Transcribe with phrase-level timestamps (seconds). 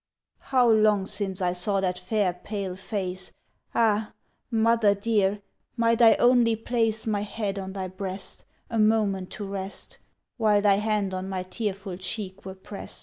[0.39, 3.31] How long since I saw that fair pale face!
[3.75, 4.13] Ah!
[4.49, 5.43] Mother dear!
[5.77, 9.99] might I only place My head on thy breast, a moment to rest,
[10.37, 12.99] While thy hand on my tearful cheek were prest!